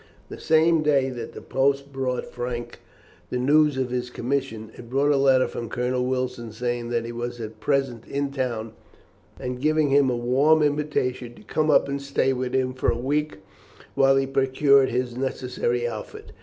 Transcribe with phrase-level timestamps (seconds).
[0.29, 2.79] The same day that the post brought Frank
[3.29, 7.11] the news of his commission, it brought a letter from Colonel Wilson saying that he
[7.11, 8.73] was at present in town,
[9.39, 12.97] and giving him a warm invitation to come up and stay with him for a
[12.97, 13.41] week,
[13.93, 16.31] while he procured his necessary outfit.